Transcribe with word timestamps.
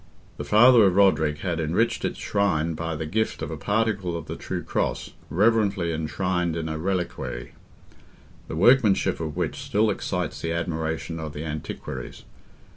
The 0.37 0.43
father 0.43 0.83
of 0.85 0.95
Roderick 0.95 1.41
had 1.41 1.59
enriched 1.59 2.03
its 2.03 2.17
shrine 2.17 2.73
by 2.73 2.95
the 2.95 3.05
gift 3.05 3.43
of 3.43 3.51
a 3.51 3.55
particle 3.55 4.17
of 4.17 4.25
the 4.25 4.35
true 4.35 4.63
Cross, 4.63 5.11
reverently 5.29 5.91
enshrined 5.91 6.55
in 6.55 6.67
a 6.67 6.79
reliquary, 6.79 7.51
the 8.47 8.55
workmanship 8.55 9.19
of 9.19 9.37
which 9.37 9.61
still 9.61 9.91
excites 9.91 10.41
the 10.41 10.53
admiration 10.53 11.19
of 11.19 11.33
the 11.33 11.45
antiquaries. 11.45 12.23